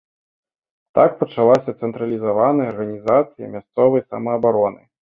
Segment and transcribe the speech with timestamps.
[0.99, 4.81] Так пачалася цэнтралізаваная арганізацыя мясцовай самаабароны.